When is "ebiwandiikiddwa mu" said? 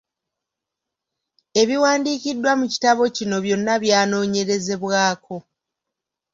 1.61-2.65